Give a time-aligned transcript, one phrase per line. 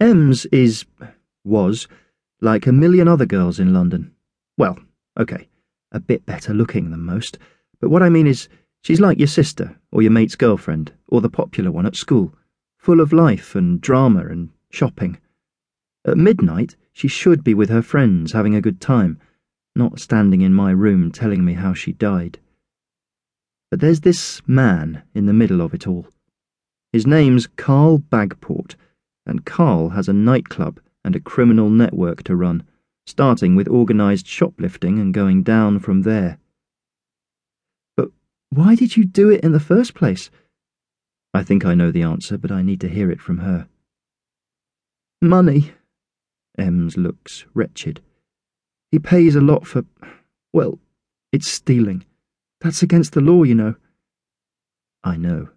[0.00, 0.84] Ems is,
[1.42, 1.88] was,
[2.40, 4.14] like a million other girls in London.
[4.56, 4.78] Well,
[5.18, 5.48] okay,
[5.90, 7.36] a bit better looking than most,
[7.80, 8.48] but what I mean is,
[8.80, 12.32] she's like your sister, or your mate's girlfriend, or the popular one at school,
[12.76, 15.18] full of life and drama and shopping.
[16.06, 19.18] At midnight, she should be with her friends having a good time,
[19.74, 22.38] not standing in my room telling me how she died.
[23.68, 26.06] But there's this man in the middle of it all.
[26.92, 28.76] His name's Carl Bagport
[29.28, 32.64] and Carl has a nightclub and a criminal network to run,
[33.06, 36.38] starting with organised shoplifting and going down from there.
[37.96, 38.10] But
[38.50, 40.30] why did you do it in the first place?
[41.34, 43.68] I think I know the answer, but I need to hear it from her.
[45.20, 45.72] Money.
[46.58, 48.00] Ems looks wretched.
[48.90, 49.84] He pays a lot for.
[50.52, 50.78] Well,
[51.32, 52.04] it's stealing.
[52.60, 53.74] That's against the law, you know.
[55.04, 55.50] I know.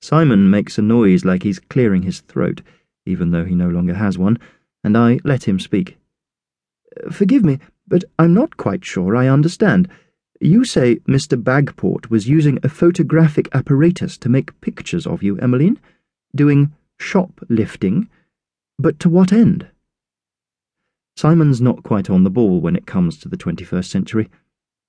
[0.00, 2.62] Simon makes a noise like he's clearing his throat,
[3.04, 4.38] even though he no longer has one,
[4.84, 5.98] and I let him speak.
[7.10, 9.88] Forgive me, but I'm not quite sure I understand.
[10.40, 11.42] You say Mr.
[11.42, 15.80] Bagport was using a photographic apparatus to make pictures of you, Emmeline?
[16.34, 18.08] Doing shoplifting?
[18.78, 19.68] But to what end?
[21.16, 24.28] Simon's not quite on the ball when it comes to the 21st century.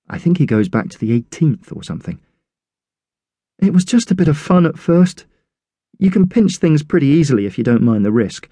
[0.07, 2.19] I think he goes back to the 18th or something.
[3.61, 5.25] It was just a bit of fun at first.
[5.97, 8.49] You can pinch things pretty easily if you don't mind the risk.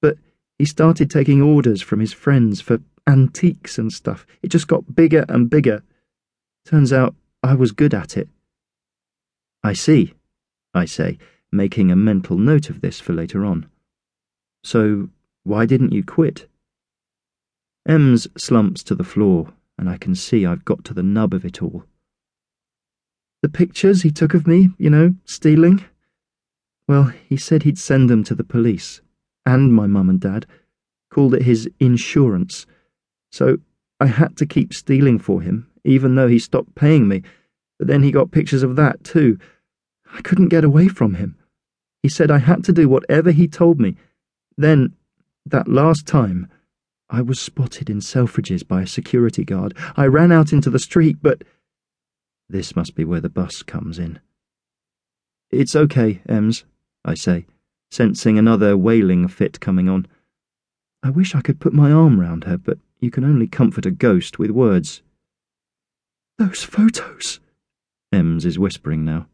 [0.00, 0.16] But
[0.58, 4.26] he started taking orders from his friends for antiques and stuff.
[4.42, 5.82] It just got bigger and bigger.
[6.64, 8.28] Turns out I was good at it.
[9.62, 10.14] I see,
[10.74, 11.18] I say,
[11.52, 13.68] making a mental note of this for later on.
[14.64, 15.10] So,
[15.44, 16.48] why didn't you quit?
[17.86, 21.44] Ems slumps to the floor, and I can see I've got to the nub of
[21.44, 21.84] it all.
[23.40, 25.84] The pictures he took of me, you know, stealing?
[26.88, 29.00] Well, he said he'd send them to the police,
[29.46, 30.46] and my mum and dad,
[31.10, 32.66] called it his insurance.
[33.30, 33.58] So
[34.00, 37.22] I had to keep stealing for him, even though he stopped paying me.
[37.78, 39.38] But then he got pictures of that, too.
[40.12, 41.36] I couldn't get away from him.
[42.02, 43.94] He said I had to do whatever he told me.
[44.56, 44.94] Then,
[45.46, 46.48] that last time,
[47.08, 49.76] I was spotted in Selfridges by a security guard.
[49.96, 51.44] I ran out into the street, but.
[52.48, 54.20] This must be where the bus comes in.
[55.50, 56.64] It's okay, Ems,
[57.04, 57.46] I say,
[57.90, 60.06] sensing another wailing fit coming on.
[61.02, 63.90] I wish I could put my arm round her, but you can only comfort a
[63.90, 65.02] ghost with words.
[66.38, 67.40] Those photos,
[68.12, 69.26] Ems is whispering now.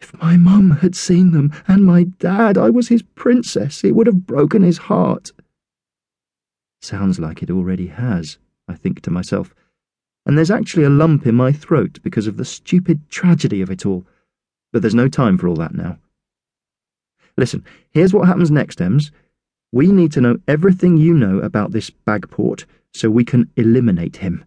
[0.00, 4.06] If my mum had seen them, and my dad, I was his princess, it would
[4.06, 5.32] have broken his heart.
[6.80, 9.54] Sounds like it already has, I think to myself
[10.24, 13.84] and there's actually a lump in my throat because of the stupid tragedy of it
[13.84, 14.06] all.
[14.72, 15.98] But there's no time for all that now.
[17.36, 19.10] Listen, here's what happens next, Ems.
[19.72, 24.44] We need to know everything you know about this Bagport so we can eliminate him.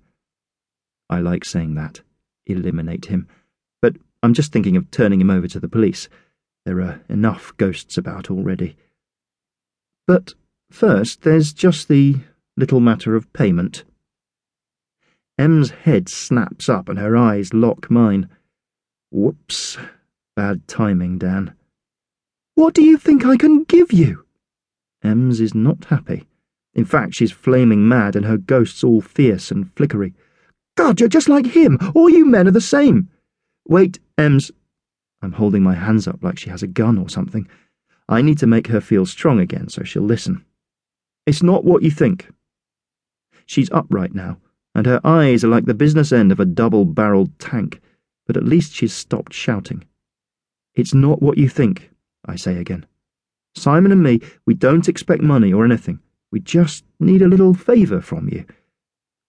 [1.10, 2.02] I like saying that,
[2.46, 3.28] eliminate him,
[3.82, 6.10] but I'm just thinking of turning him over to the police.
[6.66, 8.78] There are enough ghosts about already.
[10.08, 10.34] But
[10.72, 12.18] first, there's just the
[12.58, 13.84] little matter of payment.
[15.38, 18.30] Em's head snaps up and her eyes lock mine.
[19.12, 19.78] Whoops.
[20.36, 21.54] Bad timing, Dan.
[22.56, 24.26] What do you think I can give you?
[25.04, 26.26] Ems is not happy.
[26.74, 30.14] In fact, she's flaming mad and her ghost's all fierce and flickery.
[30.78, 31.80] God, you're just like him.
[31.94, 33.10] All you men are the same.
[33.68, 34.52] Wait, Ems.
[35.22, 37.48] I'm holding my hands up like she has a gun or something.
[38.08, 40.46] I need to make her feel strong again so she'll listen.
[41.26, 42.30] It's not what you think.
[43.46, 44.38] She's upright now
[44.76, 47.82] and her eyes are like the business end of a double-barreled tank,
[48.28, 49.84] but at least she's stopped shouting.
[50.76, 51.90] It's not what you think,
[52.26, 52.86] I say again.
[53.56, 56.00] Simon and me, we don't expect money or anything.
[56.32, 58.46] We just need a little favour from you.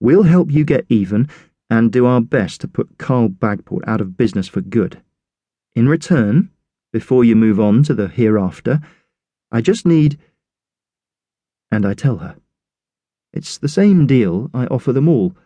[0.00, 1.28] We'll help you get even
[1.70, 5.00] and do our best to put Carl Bagport out of business for good.
[5.74, 6.50] In return,
[6.92, 8.80] before you move on to the hereafter,
[9.52, 10.18] I just need...
[11.70, 12.37] And I tell her.
[13.37, 15.37] It's the same deal I offer them all,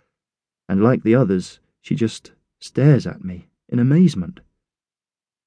[0.68, 4.38] and like the others, she just stares at me in amazement.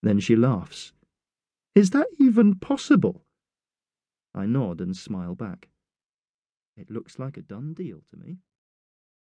[0.02, 0.92] Then she laughs.
[1.74, 3.24] Is that even possible?
[4.36, 5.70] I nod and smile back.
[6.76, 8.40] It looks like a done deal to me.